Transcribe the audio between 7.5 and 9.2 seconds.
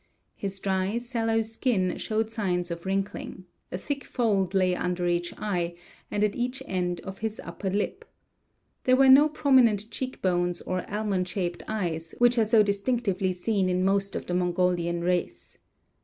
lip. There were